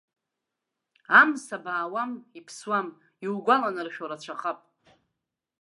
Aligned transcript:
Амса 1.19 1.57
баауам, 1.63 2.11
иԥсуам, 2.39 2.87
иугәаланаршәо 3.25 4.05
рацәахап. 4.09 4.59